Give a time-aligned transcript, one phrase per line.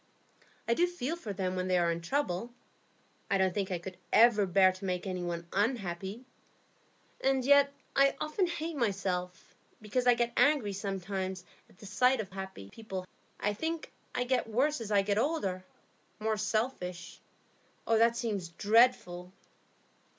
[0.67, 2.51] I do feel for them when they are in trouble;
[3.29, 6.23] I don't think I could ever bear to make any one _un_happy;
[7.23, 12.31] and yet I often hate myself, because I get angry sometimes at the sight of
[12.31, 13.05] happy people.
[13.39, 15.63] I think I get worse as I get older,
[16.19, 17.19] more selfish.
[17.85, 19.31] That seems very dreadful."